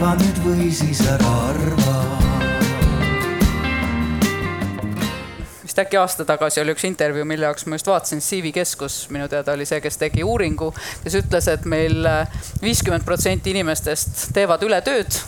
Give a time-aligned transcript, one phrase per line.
[0.00, 1.94] arva nüüd või siis ära arva.
[5.60, 9.26] Vist äkki aasta tagasi oli üks intervjuu, mille jaoks ma just vaatasin, CV Keskus minu
[9.28, 10.70] teada oli see, kes tegi uuringu,
[11.04, 12.08] kes ütles, et meil
[12.64, 15.20] viiskümmend protsenti inimestest teevad ületööd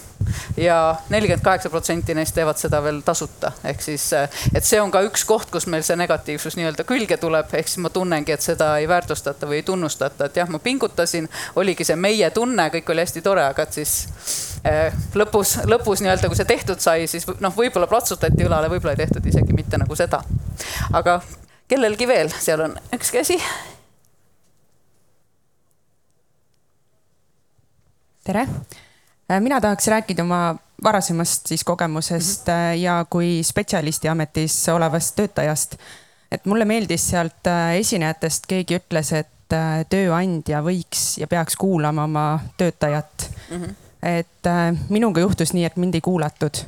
[0.57, 3.53] ja nelikümmend kaheksa protsenti neist teevad seda veel tasuta.
[3.65, 4.09] ehk siis,
[4.55, 7.83] et see on ka üks koht, kus meil see negatiivsus nii-öelda külge tuleb, ehk siis
[7.85, 11.97] ma tunnengi, et seda ei väärtustata või ei tunnustata, et jah, ma pingutasin, oligi see
[11.97, 13.95] meie tunne, kõik oli hästi tore, aga et siis
[14.65, 19.05] eh, lõpus, lõpus nii-öelda, kui see tehtud sai, siis noh, võib-olla platsutati õlale, võib-olla ei
[19.05, 20.23] tehtud isegi mitte nagu seda.
[20.93, 21.21] aga
[21.69, 23.39] kellelgi veel, seal on üks käsi.
[28.23, 28.47] Tere,
[29.41, 32.77] mina tahaks rääkida oma varasemast siis kogemusest mm -hmm.
[32.77, 35.77] ja kui spetsialisti ametis olevast töötajast.
[36.31, 39.29] et mulle meeldis sealt äh, esinejatest, keegi ütles, et
[39.89, 43.63] tööandja võiks ja peaks kuulama oma töötajat mm.
[43.63, 43.75] -hmm.
[44.03, 44.49] et
[44.89, 46.65] minuga juhtus nii, et mind ei kuulatud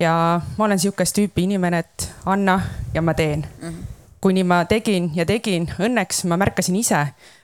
[0.00, 2.60] ja ma olen sihukest tüüpi inimene, et anna
[2.94, 3.68] ja ma teen mm.
[3.68, 6.98] -hmm kuni ma tegin ja tegin, õnneks ma märkasin ise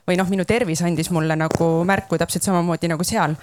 [0.07, 3.33] või noh, minu tervis andis mulle nagu märku täpselt samamoodi nagu seal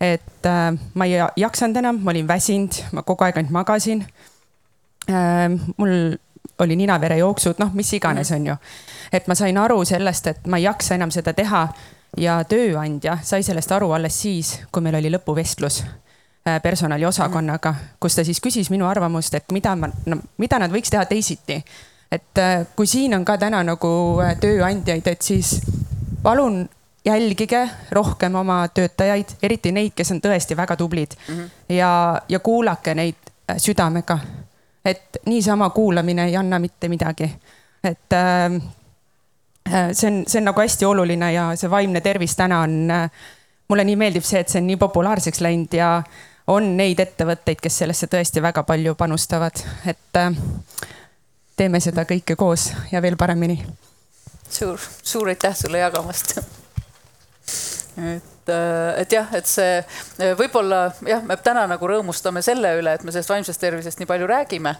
[0.00, 4.04] et äh, ma ei jaksanud enam, ma olin väsinud, ma kogu aeg ainult magasin
[5.10, 5.48] äh,.
[5.76, 6.18] mul
[6.58, 8.56] oli ninaverejooksud, noh, mis iganes, on ju.
[9.12, 11.66] et ma sain aru sellest, et ma ei jaksa enam seda teha
[12.16, 18.24] ja tööandja sai sellest aru alles siis, kui meil oli lõpuvestlus äh, personaliosakonnaga, kus ta
[18.24, 21.62] siis küsis minu arvamust, et mida ma, no mida nad võiks teha teisiti.
[22.12, 25.60] et äh, kui siin on ka täna nagu äh, tööandjaid, et siis
[26.22, 26.68] palun
[27.04, 31.74] jälgige rohkem oma töötajaid, eriti neid, kes on tõesti väga tublid mm -hmm.
[31.74, 33.14] ja, ja kuulake neid
[33.50, 34.18] äh, südamega.
[34.84, 37.30] et niisama kuulamine ei anna mitte midagi.
[37.84, 38.52] et äh,
[39.74, 43.10] äh, see on, see on nagu hästi oluline ja see vaimne tervis täna on äh,,
[43.68, 46.02] mulle nii meeldib see, et see on nii populaarseks läinud ja
[46.46, 50.32] on neid ettevõtteid, kes sellesse tõesti väga palju panustavad, et äh,
[51.56, 53.64] teeme seda kõike koos ja veel paremini.
[54.50, 56.61] suur, suur aitäh sulle jagamast
[57.96, 62.94] et, äh, et jah, et see äh, võib-olla jah, me täna nagu rõõmustame selle üle,
[62.96, 64.76] et me sellest vaimsest tervisest nii palju räägime.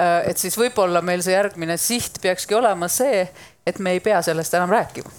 [0.00, 3.26] Äh, et siis võib-olla meil see järgmine siht peakski olema see,
[3.66, 5.14] et me ei pea sellest enam rääkima.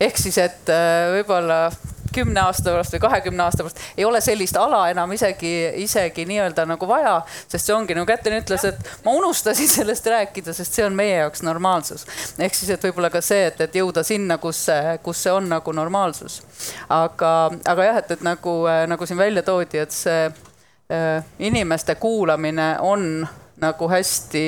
[0.00, 0.70] ehk siis, et
[1.12, 1.66] võib-olla
[2.14, 5.52] kümne aasta pärast või kahekümne aasta pärast ei ole sellist ala enam isegi,
[5.84, 10.54] isegi nii-öelda nagu vaja, sest see ongi nagu Kätlin ütles, et ma unustasin sellest rääkida,
[10.56, 12.06] sest see on meie jaoks normaalsus.
[12.38, 14.66] ehk siis, et võib-olla ka see, et, et jõuda sinna, kus
[15.02, 16.42] kus see on nagu normaalsus.
[16.88, 18.54] aga, aga jah, et, et nagu,
[18.86, 23.28] nagu siin välja toodi, et see äh, inimeste kuulamine on
[23.60, 24.44] nagu hästi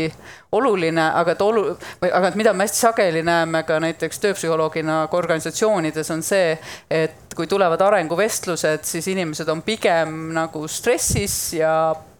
[0.52, 1.74] oluline, aga et olu-,
[2.12, 6.56] aga et mida me hästi sageli näeme ka näiteks tööpsühholoogina ka organisatsioonides on see,
[6.90, 11.74] et kui tulevad arenguvestlused, siis inimesed on pigem nagu stressis ja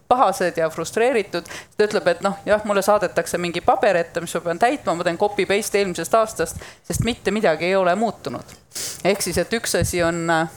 [0.07, 1.43] pahased ja frustreeritud.
[1.77, 5.05] ta ütleb, et noh, jah, mulle saadetakse mingi paber ette, mis ma pean täitma, ma
[5.07, 8.57] teen copy paste eelmisest aastast, sest mitte midagi ei ole muutunud.
[9.05, 10.49] ehk siis, et üks asi on äh,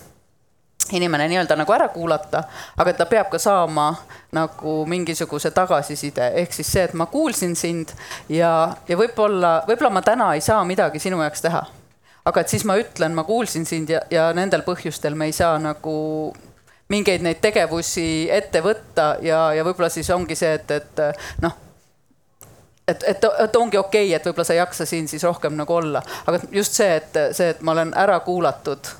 [0.93, 2.45] inimene nii-öelda nagu ära kuulata,
[2.77, 3.95] aga ta peab ka saama
[4.37, 7.93] nagu mingisuguse tagasiside, ehk siis see, et ma kuulsin sind
[8.33, 8.53] ja,
[8.89, 11.65] ja võib-olla, võib-olla ma täna ei saa midagi sinu jaoks teha.
[12.27, 15.59] aga et siis ma ütlen, ma kuulsin sind ja, ja nendel põhjustel me ei saa
[15.63, 15.97] nagu
[16.93, 21.07] mingeid neid tegevusi ette võtta ja, ja võib-olla siis ongi see, et, et
[21.43, 21.63] noh
[22.87, 25.75] et, et, et ongi okei okay,, et võib-olla sa ei jaksa siin siis rohkem nagu
[25.75, 28.93] olla, aga just see, et see, et ma olen ära kuulatud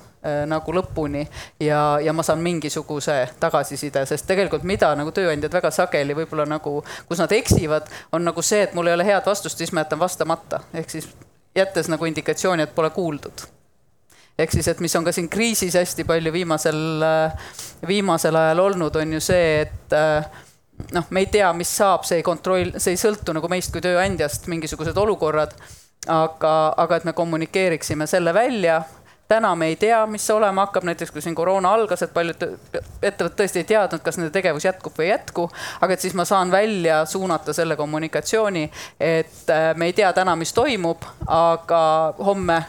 [0.49, 1.25] nagu lõpuni
[1.61, 6.79] ja, ja ma saan mingisuguse tagasiside, sest tegelikult mida nagu tööandjad väga sageli võib-olla nagu,
[7.09, 10.03] kus nad eksivad, on nagu see, et mul ei ole head vastust, siis ma jätan
[10.03, 11.11] vastamata, ehk siis
[11.57, 13.47] jättes nagu indikatsiooni, et pole kuuldud
[14.39, 16.81] ehk siis, et mis on ka siin kriisis hästi palju viimasel,
[17.89, 20.43] viimasel ajal olnud, on ju see, et äh,
[20.93, 23.85] noh, me ei tea, mis saab, see ei kontroll, see ei sõltu nagu meist kui
[23.85, 25.57] tööandjast, mingisugused olukorrad.
[26.07, 28.83] aga, aga et me kommunikeeriksime selle välja
[29.29, 32.47] täna me ei tea, mis olema hakkab, näiteks kui siin koroona algas, et paljud
[33.03, 35.49] ettevõtted tõesti ei teadnud, kas nende tegevus jätkub või ei jätku.
[35.81, 38.71] aga et siis ma saan välja suunata selle kommunikatsiooni,
[39.01, 42.63] et äh, me ei tea täna, mis toimub, aga homme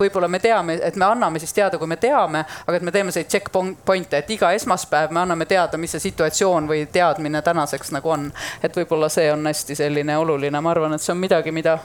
[0.00, 3.12] võib-olla me teame, et me anname siis teada, kui me teame, aga et me teeme
[3.12, 8.10] selliseid checkpoint'e, et iga esmaspäev me anname teada, mis see situatsioon või teadmine tänaseks nagu
[8.10, 8.30] on.
[8.62, 11.78] et võib-olla see on hästi selline oluline, ma arvan, et see on midagi, mida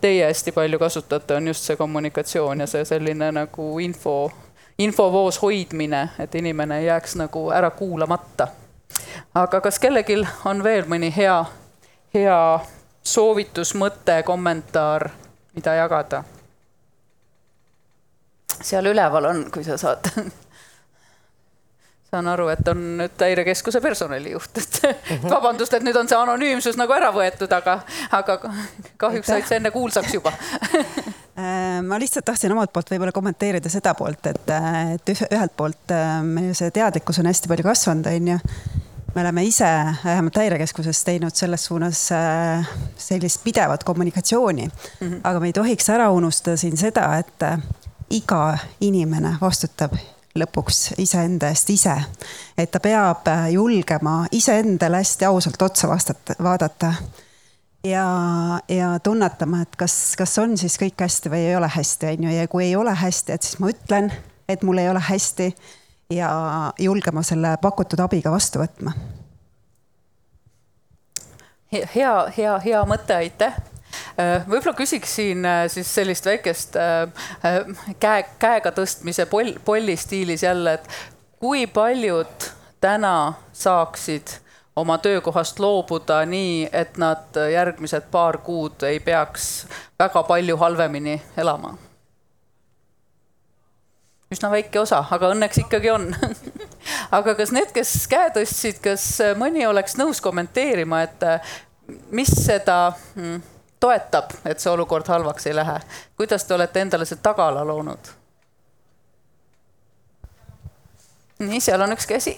[0.00, 4.32] teie hästi palju kasutate, on just see kommunikatsioon ja see selline nagu info,
[4.78, 8.48] infovoos hoidmine, et inimene ei jääks nagu ära kuulamata.
[9.34, 11.44] aga kas kellelgi on veel mõni hea,
[12.14, 12.60] hea
[13.02, 15.10] soovitus, mõte, kommentaar,
[15.54, 16.24] mida jagada?
[18.62, 20.06] seal üleval on, kui sa saad
[22.12, 26.92] saan aru, et on nüüd häirekeskuse personalijuht, et vabandust, et nüüd on see anonüümsus nagu
[26.92, 27.78] ära võetud, aga,
[28.18, 28.36] aga
[29.00, 30.34] kahjuks said sa enne kuulsaks juba
[30.76, 34.52] äh, ma lihtsalt tahtsin omalt poolt võib-olla kommenteerida seda poolt, et,
[34.98, 38.38] et ühelt poolt äh, meil see teadlikkus on hästi palju kasvanud, on ju.
[39.14, 39.72] me oleme ise
[40.04, 45.20] vähemalt häirekeskuses teinud selles suunas äh, sellist pidevat kommunikatsiooni mm, -hmm.
[45.24, 47.52] aga me ei tohiks ära unustada siin seda, et
[48.12, 49.96] iga inimene vastutab
[50.38, 51.94] lõpuks iseenda eest ise.
[52.58, 56.94] et ta peab äh, julgema iseendale hästi ausalt otsa vastata, vaadata.
[57.84, 58.06] ja,
[58.68, 62.36] ja tunnetama, et kas, kas on siis kõik hästi või ei ole hästi, on ju,
[62.36, 64.12] ja kui ei ole hästi, et siis ma ütlen,
[64.48, 65.54] et mul ei ole hästi.
[66.10, 66.30] ja
[66.78, 68.92] julgema selle pakutud abiga vastu võtma.
[71.72, 73.71] hea, hea, hea mõte, aitäh Äh,
[74.18, 77.08] võib-olla küsiksin äh, siis sellist väikest äh,
[78.00, 80.88] käe, käega tõstmise poll, polli stiilis jälle, et
[81.40, 82.48] kui paljud
[82.80, 84.38] täna saaksid
[84.76, 89.66] oma töökohast loobuda nii, et nad järgmised paar kuud ei peaks
[89.98, 91.76] väga palju halvemini elama?
[94.32, 96.06] üsna väike osa, aga õnneks ikkagi on
[97.18, 99.04] aga kas need, kes käe tõstsid, kas
[99.36, 101.26] mõni oleks nõus kommenteerima, et
[102.10, 103.42] mis seda hmm,
[103.82, 105.78] toetab, et see olukord halvaks ei lähe.
[106.16, 108.12] kuidas te olete endale see tagala loonud?
[111.42, 112.36] nii, seal on üks käsi.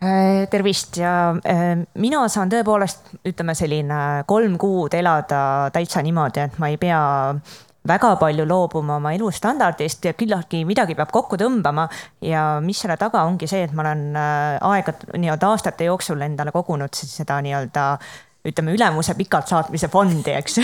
[0.00, 5.42] Äh, tervist ja äh, mina saan tõepoolest, ütleme selline kolm kuud elada
[5.74, 7.00] täitsa niimoodi, et ma ei pea
[7.88, 11.88] väga palju loobuma oma elustandardist ja küllaltki midagi peab kokku tõmbama.
[12.20, 16.52] ja mis selle taga ongi see, et ma olen äh, aega nii-öelda aastate jooksul endale
[16.52, 17.86] kogunud siis seda nii-öelda
[18.44, 20.60] ütleme, ülemuse pikalt saatmise fondi, eks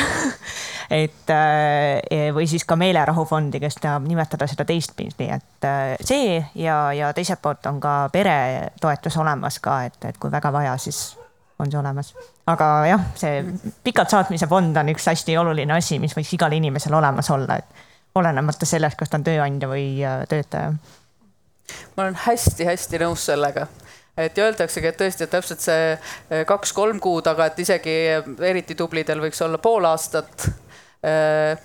[1.02, 6.78] et äh, või siis ka meelerahufondi, kes tahab nimetada seda teistpidi, et äh, see ja,
[6.96, 11.16] ja teiselt poolt on ka peretoetus olemas ka, et, et kui väga vaja, siis
[11.58, 12.14] on see olemas.
[12.46, 13.40] aga jah, see
[13.84, 17.84] pikalt saatmise fond on üks hästi oluline asi, mis võiks igal inimesel olemas olla, et
[18.16, 20.72] olenemata sellest, kas ta on tööandja või äh, töötaja.
[21.96, 23.66] ma olen hästi-hästi nõus sellega
[24.16, 27.96] et öeldaksegi, et tõesti, et täpselt see äh, kaks-kolm kuud, aga et isegi
[28.50, 30.48] eriti tublidel võiks olla pool aastat
[31.04, 31.56] äh,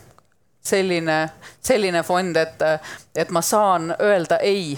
[0.61, 1.19] selline,
[1.61, 2.63] selline fond, et,
[3.15, 4.75] et ma saan öelda ei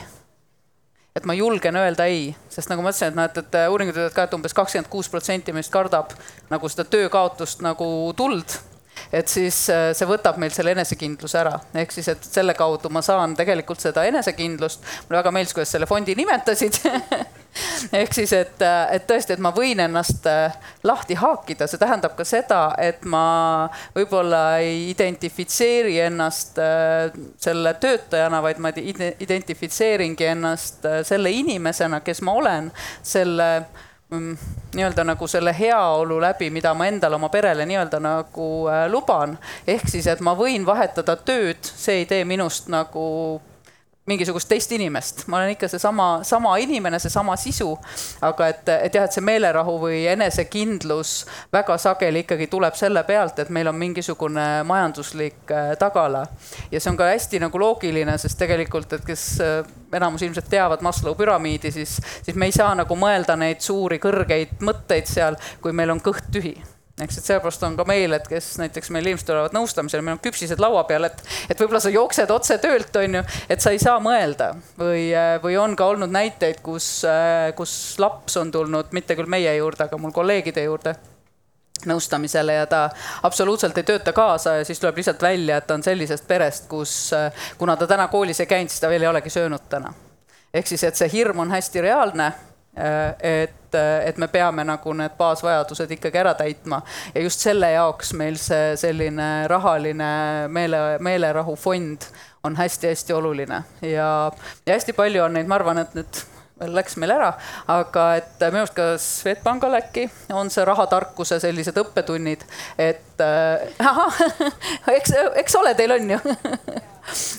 [1.15, 4.15] et ma julgen öelda ei, sest nagu ma ütlesin, et noh, et, et uuringud ütlevad
[4.15, 6.15] ka, et umbes kakskümmend kuus protsenti meist kardab
[6.49, 7.87] nagu seda töökaotust nagu
[8.17, 8.57] tuld.
[9.13, 13.01] Et siis äh, see võtab meil selle enesekindluse ära, ehk siis, et selle kaudu ma
[13.05, 14.85] saan tegelikult seda enesekindlust.
[15.05, 16.79] mulle väga meeldis, kuidas selle fondi nimetasid
[18.01, 22.17] ehk siis, et, äh, et tõesti, et ma võin ennast äh, lahti haakida, see tähendab
[22.17, 26.59] ka seda, et ma võib-olla ei identifitseeri ennast
[27.41, 32.69] selle töötajana, vaid ma identifitseeringi ennast selle inimesena, kes ma olen,
[33.03, 33.49] selle
[34.13, 34.37] Mm,
[34.75, 39.37] nii-öelda nagu selle heaolu läbi, mida ma endale, oma perele nii-öelda nagu äh, luban.
[39.67, 43.05] ehk siis, et ma võin vahetada tööd, see ei tee minust nagu
[44.05, 47.77] mingisugust teist inimest, ma olen ikka seesama, sama inimene, seesama sisu.
[48.21, 51.13] aga et, et jah, et see meelerahu või enesekindlus
[51.53, 56.25] väga sageli ikkagi tuleb selle pealt, et meil on mingisugune majanduslik äh, tagala.
[56.71, 60.83] ja see on ka hästi nagu loogiline, sest tegelikult, et kes äh, enamus ilmselt teavad
[60.83, 65.71] Maslow püramiidi, siis, siis me ei saa nagu mõelda neid suuri kõrgeid mõtteid seal, kui
[65.71, 66.57] meil on kõht tühi
[67.01, 70.21] eks, et sellepärast on ka meil, et kes näiteks meil ilmselt tulevad nõustamisele, meil on
[70.23, 73.81] küpsised laua peal, et, et võib-olla sa jooksed otse töölt, on ju, et sa ei
[73.81, 75.07] saa mõelda või,
[75.41, 76.91] või on ka olnud näiteid, kus,
[77.57, 80.95] kus laps on tulnud mitte küll meie juurde, aga mul kolleegide juurde
[81.89, 82.85] nõustamisele ja ta
[83.27, 87.11] absoluutselt ei tööta kaasa ja siis tuleb lihtsalt välja, et ta on sellisest perest, kus
[87.57, 89.91] kuna ta täna koolis ei käinud, siis ta veel ei olegi söönud täna.
[90.53, 94.93] ehk siis, et see hirm on hästi reaalne Äh, et, äh, et me peame nagu
[94.97, 96.81] need baasvajadused ikkagi ära täitma.
[97.13, 100.11] Ja just selle jaoks meil see selline rahaline
[100.49, 102.09] meele, meelerahufond
[102.43, 103.63] on hästi-hästi oluline.
[103.81, 104.31] Ja,
[104.65, 106.23] ja hästi palju on neid, ma arvan, et nüüd
[106.73, 107.31] läks meil ära,
[107.71, 110.05] aga et minu arust ka Swedbankal äkki
[110.37, 112.45] on see rahatarkuse sellised õppetunnid,
[112.77, 114.21] et äh, ahah,
[114.93, 116.21] eks, eks ole, teil on ju.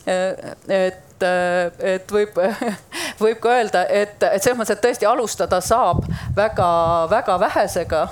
[0.05, 2.37] Et et, et võib,
[3.23, 6.04] võib ka öelda, et, et selles mõttes, et tõesti alustada saab
[6.37, 8.02] väga-väga vähesega.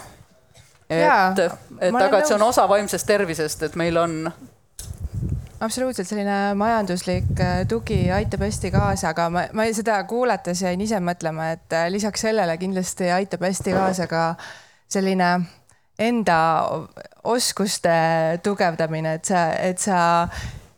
[0.89, 1.45] et,
[1.81, 4.19] et aga, et see on osa vaimsest tervisest, et meil on
[5.63, 10.99] absoluutselt selline majanduslik äh, tugi aitab hästi kaasa, aga ma, ma seda kuulates jäin ise
[11.03, 14.25] mõtlema, et äh, lisaks sellele kindlasti aitab hästi kaasa ka
[14.93, 15.31] selline
[16.03, 16.39] enda
[17.25, 17.95] oskuste
[18.43, 20.01] tugevdamine, et sa, et sa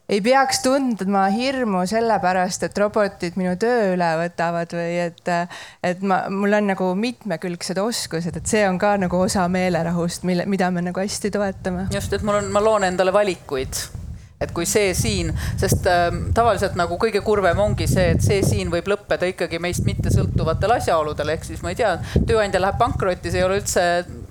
[0.09, 5.35] ei peaks tundma hirmu sellepärast, et robotid minu töö üle võtavad või et,
[5.83, 10.47] et ma, mul on nagu mitmekülgsed oskused, et see on ka nagu osa meelerahust, mille,
[10.51, 11.89] mida me nagu hästi toetame.
[11.95, 14.04] just, et mul on, ma loon endale valikuid
[14.45, 18.73] et kui see siin, sest äh, tavaliselt nagu kõige kurvem ongi see, et see siin
[18.73, 21.95] võib lõppeda ikkagi meist mittesõltuvatel asjaoludel, ehk siis ma ei tea,
[22.29, 23.87] tööandja läheb pankrotti, see ei ole üldse,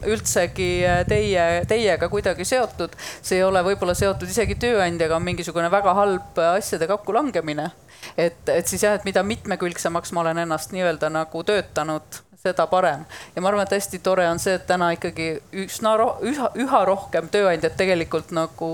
[0.09, 2.97] üldsegi äh, teie, teiega kuidagi seotud.
[3.21, 7.71] see ei ole võib-olla seotud isegi tööandjaga, on mingisugune väga halb asjade kokkulangemine.
[8.17, 13.05] et, et siis jah, et mida mitmekülgsemaks ma olen ennast nii-öelda nagu töötanud seda parem.
[13.35, 15.27] ja ma arvan, et hästi tore on see, et täna ikkagi
[15.63, 18.67] üsna roh-, üha, üha rohkem tööandjad tegelikult nagu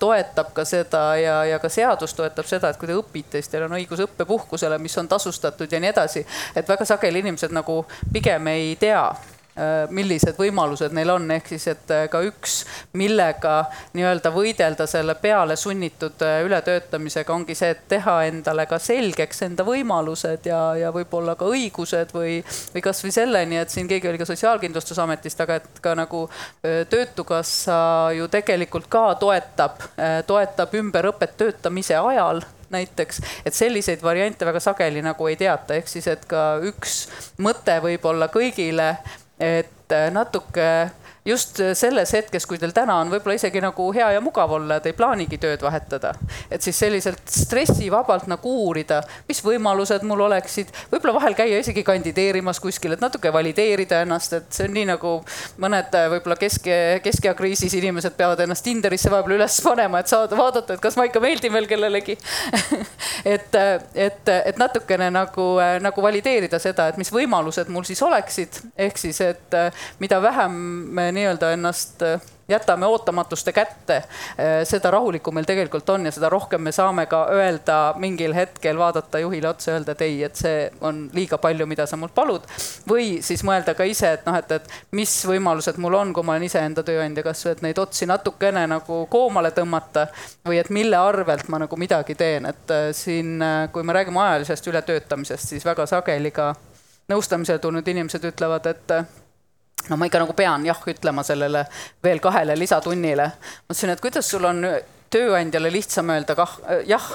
[0.00, 3.66] toetab ka seda ja, ja ka seadus toetab seda, et kui te õpite, siis teil
[3.66, 6.24] on õigus õppepuhkusele, mis on tasustatud ja nii edasi.
[6.56, 7.82] et väga sageli inimesed nagu
[8.16, 9.04] pigem ei tea
[9.92, 12.62] millised võimalused neil on, ehk siis, et äh, ka üks,
[12.96, 19.44] millega nii-öelda võidelda selle peale sunnitud äh, ületöötamisega ongi see, et teha endale ka selgeks
[19.48, 22.38] enda võimalused ja, ja võib-olla ka õigused või,
[22.72, 26.24] või kasvõi selleni, et siin keegi oli ka Sotsiaalkindlustusametist, aga et ka nagu
[26.62, 27.76] Töötukassa
[28.16, 29.82] ju tegelikult ka toetab,
[30.26, 32.40] toetab ümberõpet töötamise ajal
[32.72, 37.02] näiteks, et selliseid variante väga sageli nagu ei teata, ehk siis, et ka üks
[37.44, 38.94] mõte võib-olla kõigile
[39.42, 40.92] et äh, natuke
[41.24, 44.88] just selles hetkes, kui teil täna on võib-olla isegi nagu hea ja mugav olla, et
[44.90, 46.14] ei plaanigi tööd vahetada.
[46.50, 52.60] et siis selliselt stressivabalt nagu uurida, mis võimalused mul oleksid, võib-olla vahel käia isegi kandideerimas
[52.60, 55.12] kuskil, et natuke valideerida ennast, et see on nii nagu
[55.62, 56.66] mõned võib-olla kesk,
[57.04, 61.06] keskea kriisis inimesed peavad ennast Tinderisse vahepeal üles panema, et saada vaadata, et kas ma
[61.06, 62.18] ikka meeldin veel kellelegi
[63.36, 63.54] et,
[63.94, 65.46] et, et natukene nagu,
[65.86, 69.58] nagu valideerida seda, et mis võimalused mul siis oleksid, ehk siis, et
[70.02, 70.58] mida vähem
[70.90, 74.04] me nii-öelda ennast äh, jätame ootamatuste kätte, äh,
[74.64, 79.18] seda rahulikum meil tegelikult on ja seda rohkem me saame ka öelda mingil hetkel, vaadata
[79.22, 82.46] juhile otsa, öelda, et ei, et see on liiga palju, mida sa mult palud.
[82.88, 86.36] või siis mõelda ka ise, et noh, et, et mis võimalused mul on, kui ma
[86.36, 90.06] olen iseenda tööandja, kasvõi et neid otsi natukene nagu koomale tõmmata
[90.48, 93.38] või et mille arvelt ma nagu midagi teen, et äh, siin,
[93.72, 96.52] kui me räägime ajalisest ületöötamisest, siis väga sageli ka
[97.08, 99.21] nõustamisele tulnud inimesed ütlevad, et
[99.90, 101.66] no ma ikka nagu pean jah ütlema sellele
[102.04, 103.26] veel kahele lisatunnile.
[103.26, 104.64] ma ütlesin, et kuidas sul on
[105.12, 106.54] tööandjale lihtsam öelda kah
[106.86, 107.08] jah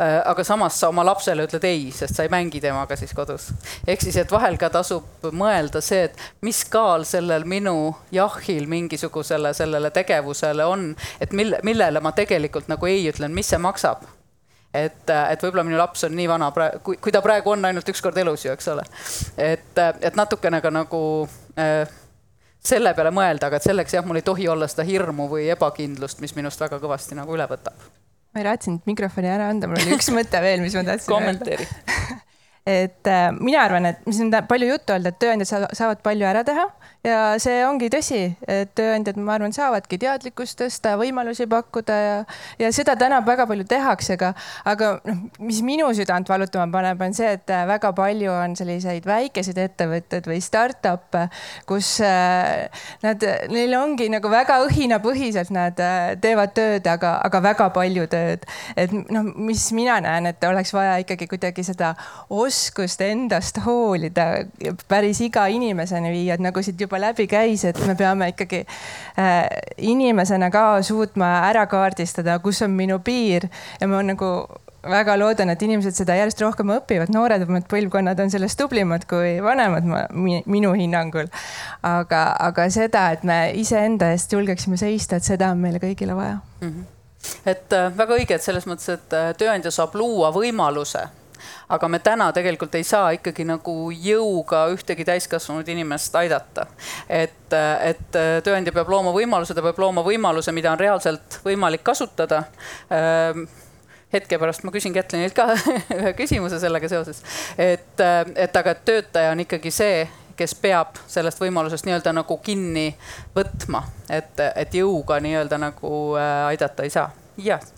[0.00, 3.50] äh, aga samas sa oma lapsele ütled ei, sest sa ei mängi temaga siis kodus.
[3.86, 9.54] ehk siis, et vahel ka tasub mõelda see, et mis kaal sellel minu jahil mingisugusele
[9.54, 14.06] sellele tegevusele on, et mille, millele ma tegelikult nagu ei ütlen, mis see maksab
[14.74, 16.50] et, et võib-olla minu laps on nii vana
[16.84, 18.84] kui, kui ta praegu on ainult üks kord elus ju, eks ole.
[19.40, 21.00] et, et natukene ka nagu
[21.58, 21.88] äh,
[22.64, 26.22] selle peale mõelda, aga et selleks jah, mul ei tohi olla seda hirmu või ebakindlust,
[26.24, 27.76] mis minust väga kõvasti nagu üle võtab.
[28.34, 31.68] ma ei raatsinud mikrofoni ära anda, mul oli üks mõte veel, mis ma tahtsin kommenteeri
[32.82, 36.44] et äh, mina arvan, et siin on palju juttu olnud, et tööandjad saavad palju ära
[36.44, 36.68] teha
[37.06, 42.16] ja see ongi tõsi, et tööandjad, ma arvan, saavadki teadlikkust tõsta, võimalusi pakkuda ja,
[42.58, 44.32] ja seda täna väga palju tehakse, aga,
[44.68, 49.60] aga noh, mis minu südant valutama paneb, on see, et väga palju on selliseid väikeseid
[49.62, 51.28] ettevõtteid või startup'e,
[51.68, 52.66] kus äh,
[53.06, 58.48] nad, neil ongi nagu väga õhinapõhiselt nad äh, teevad tööd, aga, aga väga palju tööd.
[58.76, 61.94] et noh, mis mina näen, et oleks vaja ikkagi kuidagi seda
[62.28, 64.28] oskust endast hoolida
[64.90, 68.64] päris iga inimeseni viia, et nagu siit juba juba läbi käis, et me peame ikkagi
[68.64, 69.44] äh,
[69.78, 73.46] inimesena ka suutma ära kaardistada, kus on minu piir
[73.80, 74.32] ja ma nagu
[74.88, 79.86] väga loodan, et inimesed seda järjest rohkem õpivad, nooremad põlvkonnad on sellest tublimad kui vanemad,
[79.88, 80.04] ma,
[80.46, 81.30] minu hinnangul.
[81.86, 86.38] aga, aga seda, et me iseenda eest julgeksime seista, et seda on meile kõigile vaja
[86.60, 86.70] mm.
[86.70, 86.86] -hmm
[87.46, 91.02] et äh, väga õige, et selles mõttes, et äh, tööandja saab luua võimaluse
[91.68, 96.66] aga me täna tegelikult ei saa ikkagi nagu jõuga ühtegi täiskasvanud inimest aidata.
[97.08, 102.44] et, et tööandja peab looma võimaluse, ta peab looma võimaluse, mida on reaalselt võimalik kasutada
[102.90, 103.44] ehm,
[104.12, 105.50] hetke pärast ma küsin Kätlinilt ka
[105.98, 107.22] ühe küsimuse sellega seoses.
[107.58, 108.00] et,
[108.34, 110.06] et aga töötaja on ikkagi see,
[110.38, 112.92] kes peab sellest võimalusest nii-öelda nagu kinni
[113.36, 117.10] võtma, et, et jõuga nii-öelda nagu äh, aidata ei saa.
[117.36, 117.77] jah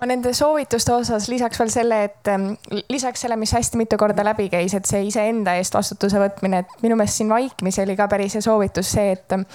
[0.00, 2.50] ma nende soovituste osas lisaks veel selle, et ähm,
[2.90, 6.84] lisaks selle, mis hästi mitu korda läbi käis, et see iseenda eest vastutuse võtmine, et
[6.84, 9.46] minu meelest siin vaikimisi oli ka päris hea soovitus see, et ähm,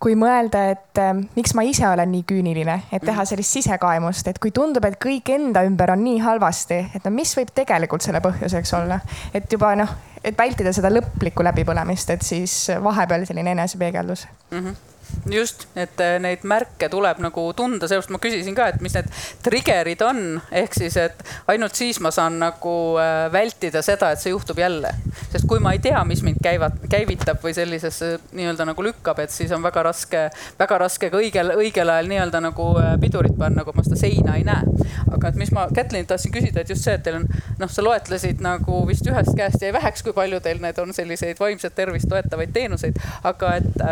[0.00, 3.30] kui mõelda, et äh, miks ma ise olen nii küüniline, et teha mm.
[3.32, 7.36] sellist sisekaemust, et kui tundub, et kõik enda ümber on nii halvasti, et no mis
[7.36, 9.00] võib tegelikult selle põhjuseks olla,
[9.36, 14.60] et juba noh, et vältida seda lõplikku läbipõlemist, et siis vahepeal selline enesepeegeldus mm.
[14.60, 14.95] -hmm
[15.30, 19.08] just, et äh, neid märke tuleb nagu tunda, sellepärast ma küsisin ka, et mis need
[19.44, 20.20] trigger'id on,
[20.54, 24.92] ehk siis, et ainult siis ma saan nagu äh, vältida seda, et see juhtub jälle.
[25.32, 29.34] sest kui ma ei tea, mis mind käivat-, käivitab või sellisesse nii-öelda nagu lükkab, et
[29.34, 30.26] siis on väga raske,
[30.58, 34.36] väga raske ka õigel, õigel ajal nii-öelda nagu äh, pidurit panna, kui ma seda seina
[34.38, 34.76] ei näe.
[35.12, 37.26] aga et mis ma Kätlinilt tahtsin küsida, et just see, et teil on,
[37.60, 41.40] noh, sa loetlesid nagu vist ühest käest jäi väheks, kui palju teil need on selliseid
[41.40, 43.82] vaimset tervist toetavaid teenuseid, aga et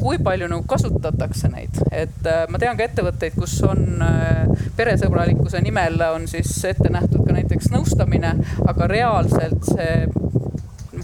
[0.00, 4.46] kui palju nagu kasutatakse neid, et äh, ma tean ka ettevõtteid, kus on äh,
[4.78, 8.34] peresõbralikkuse nimel on siis ette nähtud ka näiteks nõustamine,
[8.68, 10.06] aga reaalselt see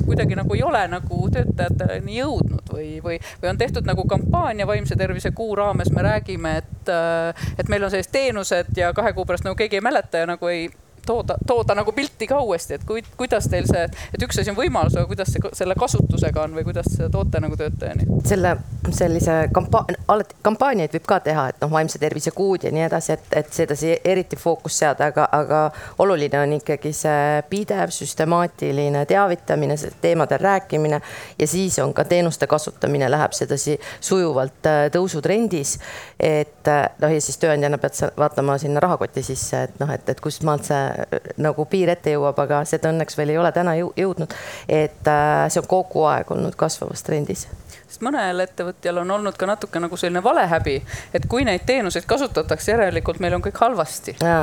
[0.04, 4.96] kuidagi nagu ei ole nagu töötajateni jõudnud või, või, või on tehtud nagu kampaania vaimse
[4.98, 9.26] tervise kuu raames, me räägime, et, äh, et meil on sellised teenused ja kahe kuu
[9.28, 10.68] pärast nagu keegi ei mäleta ja nagu ei
[11.06, 13.84] tooda, tooda nagu pilti ka uuesti, et kui, kuidas teil see,
[14.14, 17.40] et üks asi on võimalus, aga kuidas see selle kasutusega on või kuidas te toote
[17.42, 18.06] nagu töötajani?
[18.24, 18.56] selle,
[18.90, 23.16] sellise kampaania, alati kampaaniaid võib ka teha, et noh, vaimse tervise kuud ja nii edasi,
[23.16, 25.60] et, et sedasi eriti fookust seada, aga, aga
[26.02, 31.00] oluline on ikkagi see pidev süstemaatiline teavitamine, teemadel rääkimine
[31.38, 35.78] ja siis on ka teenuste kasutamine läheb sedasi sujuvalt äh, tõusutrendis.
[36.20, 40.08] et äh, noh, ja siis tööandjana pead sa vaatama sinna rahakoti sisse, et noh, et,
[40.08, 40.82] et kust maalt see
[41.36, 44.34] nagu piir ette jõuab, aga seda õnneks veel ei ole täna jõudnud.
[44.68, 47.46] et äh, see on kogu aeg olnud kasvavas trendis
[47.86, 50.76] sest mõnel ettevõtjal on olnud ka natuke nagu selline valehäbi,
[51.14, 54.16] et kui neid teenuseid kasutatakse, järelikult meil on kõik halvasti.
[54.20, 54.40] ja,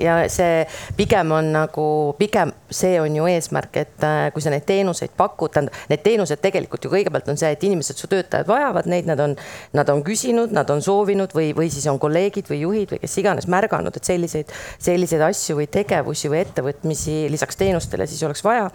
[0.00, 0.64] ja see
[0.96, 1.86] pigem on nagu
[2.18, 6.40] pigem see on ju eesmärk, et äh, kui sa neid teenuseid pakud, tähendab need teenused
[6.42, 9.36] tegelikult ju kõigepealt on see, et inimesed, su töötajad vajavad neid, nad on,
[9.76, 13.18] nad on küsinud, nad on soovinud või, või siis on kolleegid või juhid või kes
[13.22, 14.52] iganes märganud, et selliseid,
[14.82, 18.70] selliseid asju või tegevusi või ettevõtmisi lisaks teenustele siis oleks vaja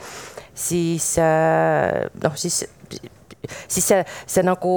[0.55, 2.63] siis äh, noh, siis
[3.67, 4.73] siis see, see nagu,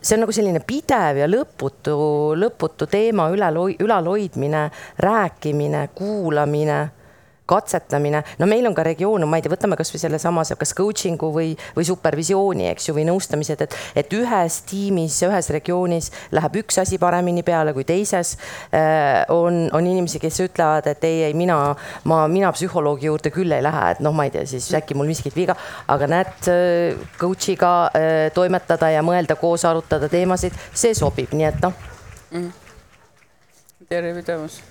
[0.00, 1.96] see on nagu selline pidev ja lõputu,
[2.38, 4.66] lõputu teema ülal, ülalhoidmine,
[5.02, 6.82] rääkimine, kuulamine
[7.46, 11.50] katsetamine, no meil on ka regioone, ma ei tea, võtame kasvõi sellesama, kas coaching'u või,
[11.76, 16.98] või supervisiooni, eks ju, või nõustamised, et, et ühes tiimis, ühes regioonis läheb üks asi
[17.02, 18.34] paremini peale kui teises.
[18.72, 21.58] Äh, on, on inimesi, kes ütlevad, et ei, ei mina,
[22.08, 25.10] ma, mina psühholoogi juurde küll ei lähe, et noh, ma ei tea, siis äkki mul
[25.12, 25.56] miskit viga,
[25.92, 31.64] aga näed, äh, coach'iga äh, toimetada ja mõelda koos, arutada teemasid, see sobib, nii et
[31.64, 31.80] noh.
[32.34, 32.52] Mm..
[33.84, 34.62] Terve pidevus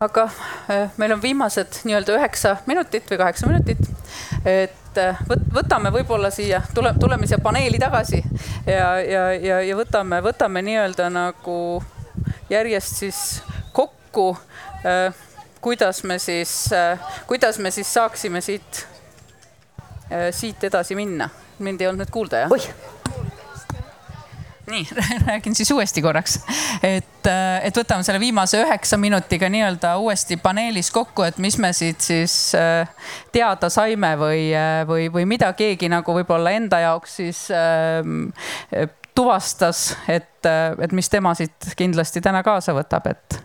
[0.00, 0.22] aga
[0.70, 3.80] äh, meil on viimased nii-öelda üheksa minutit või kaheksa minutit.
[4.48, 5.18] et äh,
[5.52, 8.22] võtame võib-olla siia, tule, tuleme siia paneeli tagasi
[8.64, 11.56] ja, ja, ja, ja võtame, võtame nii-öelda nagu
[12.48, 13.20] järjest siis
[13.76, 14.30] kokku.
[14.88, 15.12] Äh,
[15.60, 16.54] kuidas me siis,
[17.28, 18.86] kuidas me siis saaksime siit,
[20.32, 21.28] siit edasi minna?
[21.60, 22.99] mind ei olnud nüüd kuulda, jah?
[24.70, 24.88] Nii,
[25.26, 26.40] räägin siis uuesti korraks,
[26.82, 31.72] et, äh, et võtame selle viimase üheksa minutiga nii-öelda uuesti paneelis kokku, et mis me
[31.76, 32.88] siit siis äh,
[33.32, 37.44] teada saime või, äh, või, või mida keegi nagu võib-olla enda jaoks siis
[39.14, 40.46] tuvastas, et,
[40.80, 43.40] et mis tema siit kindlasti täna kaasa võtab, et,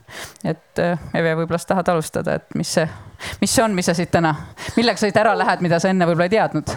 [0.45, 2.85] et Eve, võib-olla sa tahad alustada, et mis see,
[3.41, 4.35] mis see on, mis sa siit täna,
[4.77, 6.75] millega sa siit ära lähed, mida sa enne võib-olla ei teadnud?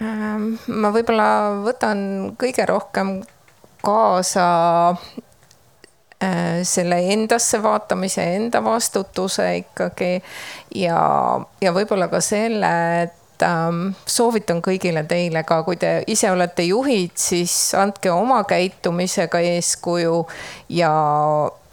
[0.00, 1.28] Ma võib-olla
[1.66, 3.18] võtan kõige rohkem
[3.84, 4.46] kaasa
[6.22, 10.14] äh, selle endasse vaatamise, enda vastutuse ikkagi
[10.80, 11.00] ja,
[11.60, 17.16] ja võib-olla ka selle, et ähm, soovitan kõigile teile ka, kui te ise olete juhid,
[17.18, 20.22] siis andke oma käitumisega eeskuju
[20.78, 20.94] ja,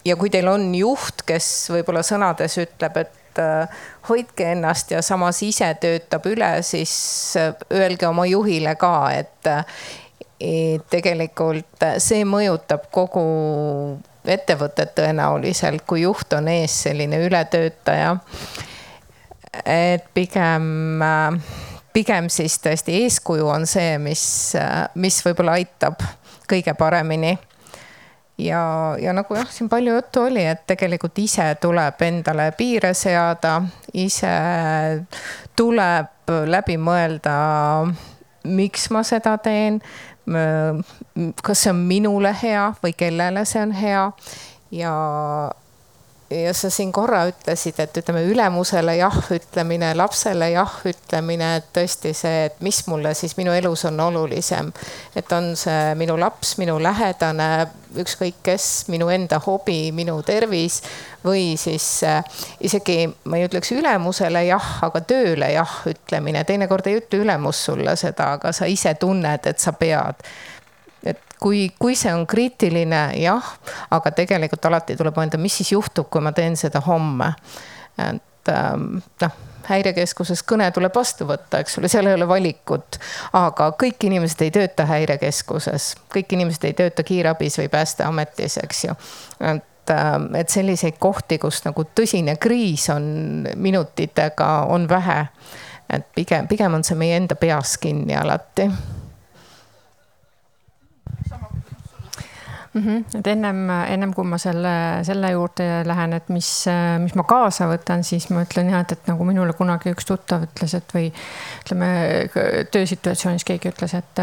[0.04, 5.42] ja kui teil on juht, kes võib-olla sõnades ütleb, et äh, hoidke ennast ja samas
[5.42, 6.92] ise töötab üle, siis
[7.72, 9.50] öelge oma juhile ka, et,
[10.40, 13.24] et tegelikult see mõjutab kogu
[14.24, 18.16] ettevõtet tõenäoliselt, kui juht on ees selline ületöötaja.
[19.64, 21.02] et pigem,
[21.92, 24.24] pigem siis tõesti eeskuju on see, mis,
[24.94, 26.02] mis võib-olla aitab
[26.50, 27.38] kõige paremini
[28.40, 33.60] ja, ja nagu jah, siin palju juttu oli, et tegelikult ise tuleb endale piire seada,
[33.94, 34.32] ise
[35.56, 37.34] tuleb läbi mõelda,
[38.48, 39.80] miks ma seda teen.
[41.42, 44.02] kas see on minule hea või kellele see on hea
[44.70, 44.92] ja,
[46.30, 52.12] ja sa siin korra ütlesid, et ütleme ülemusele jah ütlemine, lapsele jah ütlemine, et tõesti
[52.14, 54.70] see, et mis mulle siis minu elus on olulisem.
[55.16, 57.66] et on see minu laps, minu lähedane,
[57.98, 60.80] ükskõik kes, minu enda hobi, minu tervis
[61.24, 62.22] või siis äh,
[62.60, 67.96] isegi ma ei ütleks ülemusele jah, aga tööle jah ütlemine, teinekord ei ütle ülemus sulle
[67.98, 70.22] seda, aga sa ise tunned, et sa pead
[71.40, 73.52] kui, kui see on kriitiline, jah,
[73.90, 77.34] aga tegelikult alati tuleb mõelda, mis siis juhtub, kui ma teen seda homme.
[77.98, 79.38] et ähm, noh
[79.70, 82.98] häirekeskuses kõne tuleb vastu võtta, eks ole, seal ei ole valikut.
[83.36, 88.94] aga kõik inimesed ei tööta häirekeskuses, kõik inimesed ei tööta kiirabis või päästeametis, eks ju.
[89.52, 95.26] et, ähm, et selliseid kohti, kus nagu tõsine kriis on minutitega, on vähe.
[95.90, 98.70] et pigem, pigem on see meie enda peas kinni alati
[102.72, 102.80] mm.
[102.80, 103.18] -hmm.
[103.18, 106.50] et ennem, ennem kui ma selle, selle juurde lähen, et mis,
[106.98, 110.44] mis ma kaasa võtan, siis ma ütlen jah, et, et nagu minule kunagi üks tuttav
[110.46, 111.08] ütles, et või
[111.64, 111.90] ütleme
[112.70, 114.22] töösituatsioonis keegi ütles, et,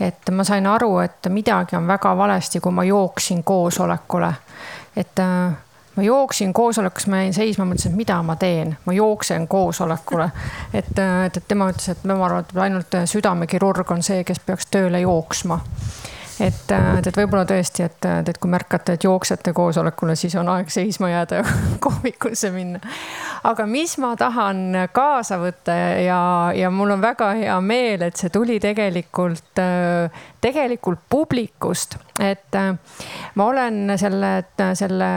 [0.00, 4.32] et ma sain aru, et midagi on väga valesti, kui ma jooksin koosolekule.
[4.96, 5.18] et
[5.96, 10.30] ma jooksin koosolekus, ma jäin seisma, mõtlesin, et mida ma teen, ma jooksen koosolekule.
[10.74, 15.00] et, et, et tema ütles, et tema arvates ainult südamekirurg on see, kes peaks tööle
[15.00, 15.60] jooksma
[16.40, 20.70] et, äh, et võib-olla tõesti, et, et kui märkate, et jooksete koosolekule, siis on aeg
[20.72, 22.80] seisma jääda ja kohvikusse minna.
[23.44, 26.20] aga mis ma tahan kaasa võtta ja,
[26.56, 32.74] ja mul on väga hea meel, et see tuli tegelikult, äh, tegelikult publikust, et äh,
[33.38, 34.30] ma olen selle,
[34.78, 35.08] selle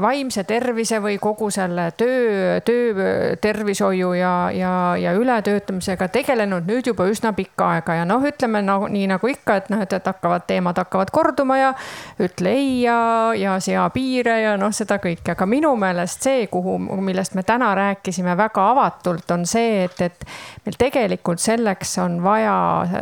[0.00, 7.32] vaimse tervise või kogu selle töö, töötervishoiu ja, ja, ja ületöötamisega tegelenud nüüd juba üsna
[7.36, 10.78] pikka aega ja noh, ütleme no, nii nagu ikka, et noh, et, et hakkavad teemad
[10.82, 11.72] hakkavad korduma ja
[12.20, 12.98] ütle ei ja,
[13.38, 16.76] ja sea piire ja noh, seda kõike, aga minu meelest see, kuhu,
[17.08, 20.28] millest me täna rääkisime väga avatult, on see, et, et
[20.66, 22.54] meil tegelikult selleks on vaja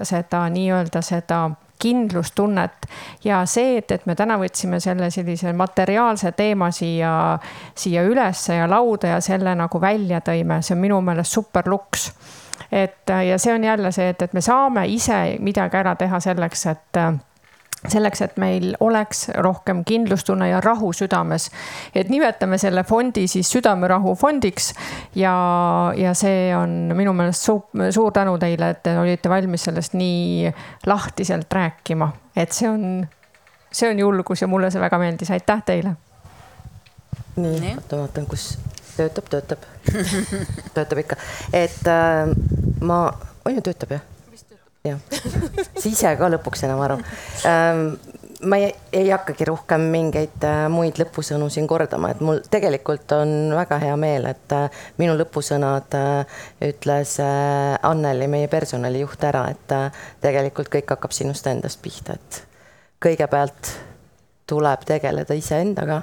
[0.07, 1.43] seda nii-öelda seda
[1.79, 2.89] kindlustunnet
[3.25, 7.13] ja see, et, et me täna võtsime selle sellise materiaalse teema siia,
[7.75, 12.11] siia ülesse ja lauda ja selle nagu välja tõime, see on minu meelest super luks.
[12.73, 16.67] Et ja see on jälle see, et, et me saame ise midagi ära teha selleks,
[16.73, 17.01] et
[17.93, 21.51] selleks, et meil oleks rohkem kindlustunne ja rahu südames.
[21.95, 24.73] et nimetame selle fondi siis südamerahu fondiks
[25.15, 25.35] ja,
[25.97, 30.53] ja see on minu meelest suur, suur tänu teile, et te olite valmis sellest nii
[30.87, 33.07] lahtiselt rääkima, et see on,
[33.73, 35.95] see on julgus ja mulle see väga meeldis, aitäh teile.
[37.37, 38.57] nii, oota, ma vaatan, kus
[38.97, 39.65] töötab, töötab
[40.75, 41.23] töötab ikka,
[41.53, 42.35] et äh,
[42.81, 43.01] ma,
[43.45, 44.13] on ju, töötab jah?
[44.93, 45.01] Jah,
[45.81, 47.01] sa ise ka lõpuks enam aru.
[47.49, 47.89] Ähm,
[48.41, 53.55] ma ei, ei hakkagi rohkem mingeid äh, muid lõpusõnu siin kordama, et mul tegelikult on
[53.57, 59.73] väga hea meel, et äh, minu lõpusõnad äh, ütles Anneli, meie personalijuht ära, et
[60.23, 62.43] tegelikult kõik hakkab sinust endast pihta, et
[63.03, 63.73] kõigepealt
[64.47, 66.03] tuleb tegeleda iseendaga,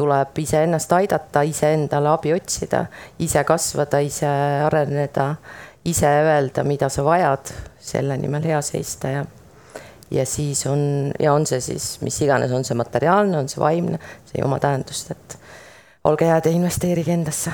[0.00, 2.86] tuleb iseennast aidata, iseendale abi otsida,
[3.20, 4.28] ise kasvada, ise
[4.66, 5.34] areneda,
[5.84, 9.24] ise öelda, mida sa vajad selle nimel hea seista ja
[10.10, 14.00] ja siis on ja on see siis mis iganes, on see materiaalne, on see vaimne,
[14.26, 15.36] see ei oma tähendust, et
[16.04, 17.52] olge head ja investeerige endasse.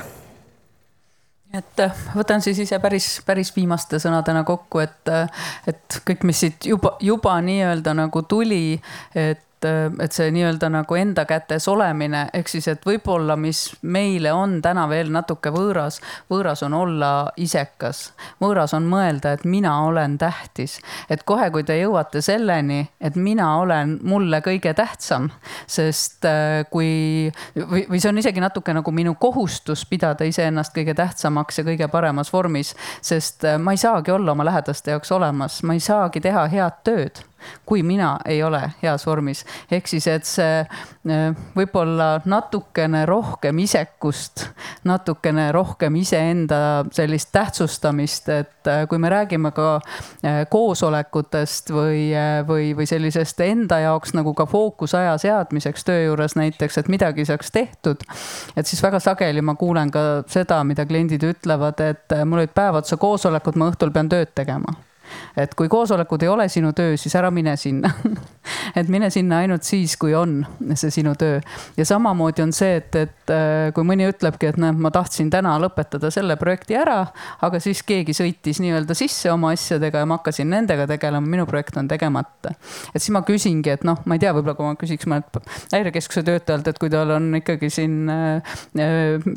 [1.57, 6.41] et äh, võtan siis ise päris, päris viimaste sõnadena kokku, et, äh, et kõik, mis
[6.43, 8.81] siit juba, juba nii-öelda nagu tuli,
[9.15, 14.59] et et see nii-öelda nagu enda kätes olemine, ehk siis, et võib-olla, mis meile on
[14.63, 18.13] täna veel natuke võõras, võõras on olla isekas.
[18.43, 20.79] võõras on mõelda, et mina olen tähtis.
[21.11, 25.31] et kohe, kui te jõuate selleni, et mina olen mulle kõige tähtsam,
[25.67, 30.95] sest äh, kui, või, või see on isegi natuke nagu minu kohustus pidada iseennast kõige
[30.95, 35.63] tähtsamaks ja kõige paremas vormis, sest äh, ma ei saagi olla oma lähedaste jaoks olemas,
[35.63, 37.25] ma ei saagi teha head tööd
[37.67, 39.45] kui mina ei ole heas vormis.
[39.71, 44.47] ehk siis, et see äh, võib-olla natukene rohkem isekust,
[44.85, 52.09] natukene rohkem iseenda sellist tähtsustamist, et äh, kui me räägime ka äh, koosolekutest või,
[52.49, 57.51] või, või sellisest enda jaoks nagu ka fookusaja seadmiseks töö juures näiteks, et midagi saaks
[57.51, 58.03] tehtud.
[58.57, 62.83] et siis väga sageli ma kuulen ka seda, mida kliendid ütlevad, et mul olid päev
[62.83, 64.77] otsa koosolekud, ma õhtul pean tööd tegema
[65.37, 67.93] et kui koosolekud ei ole sinu töö, siis ära mine sinna
[68.79, 70.39] et mine sinna ainult siis, kui on
[70.75, 71.41] see sinu töö.
[71.77, 75.57] ja samamoodi on see, et, et äh, kui mõni ütlebki, et noh, ma tahtsin täna
[75.63, 76.99] lõpetada selle projekti ära,
[77.47, 81.77] aga siis keegi sõitis nii-öelda sisse oma asjadega ja ma hakkasin nendega tegelema, minu projekt
[81.81, 82.55] on tegemata.
[82.93, 85.41] et siis ma küsingi, et noh, ma ei tea, võib-olla kui ma küsiks mõnelt
[85.73, 88.57] häirekeskuse töötajalt, et kui tal on ikkagi siin äh,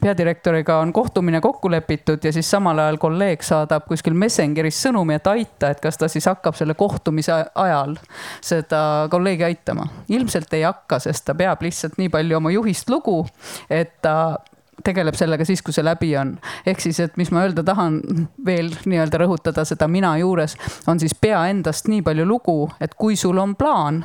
[0.02, 5.28] peadirektoriga on kohtumine kokku lepitud ja siis samal ajal kolleeg saadab kuskil Messengeris sõnumi, et
[5.32, 7.95] aita, et kas ta siis hakkab selle kohtumise ajal
[8.41, 9.88] seda kolleegi aitama.
[10.10, 13.21] ilmselt ei hakka, sest ta peab lihtsalt nii palju oma juhist lugu,
[13.69, 14.38] et ta
[14.84, 16.38] tegeleb sellega siis, kui see läbi on.
[16.65, 17.99] ehk siis, et mis ma öelda tahan
[18.45, 20.55] veel nii-öelda rõhutada seda mina juures,
[20.88, 24.03] on siis pea endast nii palju lugu, et kui sul on plaan,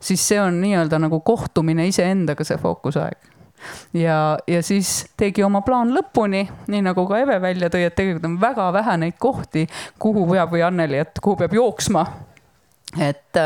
[0.00, 3.33] siis see on nii-öelda nagu kohtumine iseendaga, see fookusaeg
[3.92, 8.28] ja, ja siis tegi oma plaan lõpuni, nii nagu ka Eve välja tõi, et tegelikult
[8.30, 9.66] on väga vähe neid kohti,
[9.98, 12.06] kuhu peab või Anneli, et kuhu peab jooksma
[13.00, 13.36] et,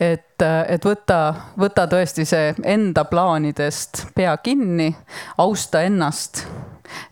[0.00, 1.20] et, et võta,
[1.58, 4.92] võta tõesti see enda plaanidest pea kinni,
[5.42, 6.44] austa ennast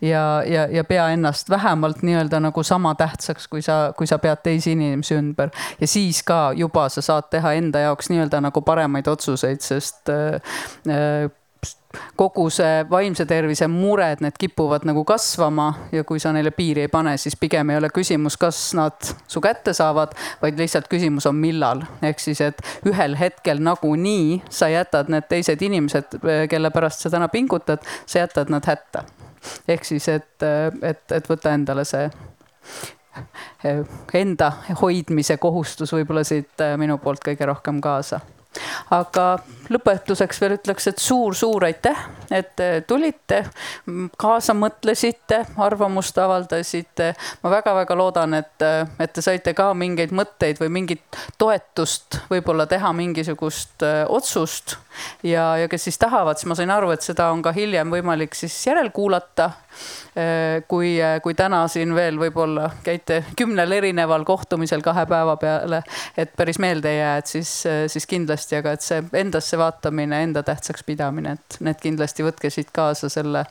[0.01, 4.43] ja, ja, ja pea ennast vähemalt nii-öelda nagu sama tähtsaks, kui sa, kui sa pead
[4.45, 5.51] teisi inimesi ümber.
[5.81, 11.31] ja siis ka juba sa saad teha enda jaoks nii-öelda nagu paremaid otsuseid, sest äh,
[12.17, 16.91] kogu see vaimse tervise mured, need kipuvad nagu kasvama ja kui sa neile piiri ei
[16.93, 21.39] pane, siis pigem ei ole küsimus, kas nad su kätte saavad, vaid lihtsalt küsimus on,
[21.43, 21.85] millal.
[22.03, 26.19] ehk siis, et ühel hetkel nagunii sa jätad need teised inimesed,
[26.51, 29.05] kelle pärast sa täna pingutad, sa jätad nad hätta.
[29.69, 30.49] ehk siis, et,
[30.83, 32.11] et, et võta endale see
[34.17, 38.23] enda hoidmise kohustus võib-olla siit minu poolt kõige rohkem kaasa
[38.93, 39.27] aga
[39.73, 41.99] lõpetuseks veel ütleks, et suur-suur aitäh,
[42.33, 43.43] et tulite,
[44.21, 47.13] kaasa mõtlesite, arvamust avaldasite.
[47.43, 48.67] ma väga-väga loodan, et,
[48.99, 54.77] et te saite ka mingeid mõtteid või mingit toetust võib-olla teha mingisugust äh, otsust.
[55.23, 58.35] Ja, ja kes siis tahavad, siis ma sain aru, et seda on ka hiljem võimalik
[58.39, 59.51] siis järelkuulata
[60.17, 65.79] Äh, kui, äh, kui täna siin veel võib-olla käite kümnel erineval kohtumisel kahe päeva peale,
[66.21, 70.21] et päris meelde ei jää, et siis, äh, siis kindlasti, aga et see endasse vaatamine,
[70.27, 73.47] enda tähtsaks pidamine, et need kindlasti võtke siit kaasa selle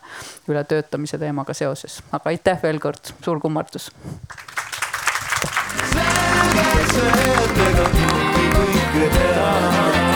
[0.47, 2.04] ületöötamise teemaga seoses.
[2.12, 3.89] aga aitäh veel kord, suur kummardus.
[5.82, 10.11] selge see, et ega kõike teha